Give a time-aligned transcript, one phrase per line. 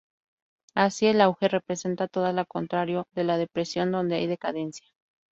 [0.73, 4.87] Así, el auge representa todo lo contrario de la depresión donde hay decadencia.